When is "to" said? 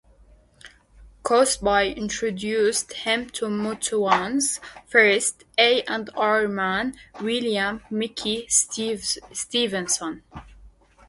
3.29-3.45